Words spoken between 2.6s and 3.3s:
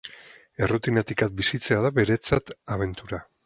abentura.